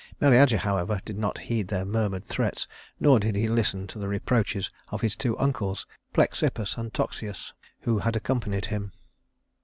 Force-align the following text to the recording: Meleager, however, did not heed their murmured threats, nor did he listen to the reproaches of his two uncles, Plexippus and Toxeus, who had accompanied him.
Meleager, 0.19 0.57
however, 0.57 0.99
did 1.05 1.15
not 1.19 1.37
heed 1.37 1.67
their 1.67 1.85
murmured 1.85 2.25
threats, 2.25 2.67
nor 2.99 3.19
did 3.19 3.35
he 3.35 3.47
listen 3.47 3.85
to 3.85 3.99
the 3.99 4.07
reproaches 4.07 4.71
of 4.87 5.01
his 5.01 5.15
two 5.15 5.37
uncles, 5.37 5.85
Plexippus 6.11 6.75
and 6.75 6.91
Toxeus, 6.91 7.53
who 7.81 7.99
had 7.99 8.15
accompanied 8.15 8.65
him. 8.65 8.93